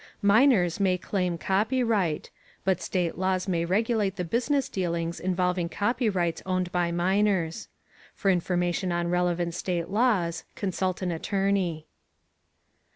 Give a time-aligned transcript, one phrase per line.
[0.01, 2.31] + Minors may claim copyright,
[2.63, 7.67] but state laws may regulate the business dealings involving copyrights owned by minors.
[8.15, 11.85] For information on relevant state laws, consult an attorney.